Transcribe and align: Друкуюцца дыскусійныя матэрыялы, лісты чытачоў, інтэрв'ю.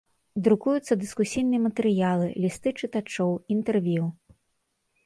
Друкуюцца 0.45 0.95
дыскусійныя 1.01 1.61
матэрыялы, 1.67 2.27
лісты 2.47 2.69
чытачоў, 2.81 3.29
інтэрв'ю. 3.59 4.11